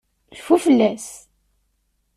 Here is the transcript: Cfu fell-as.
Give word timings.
Cfu 0.37 0.55
fell-as. 0.65 1.07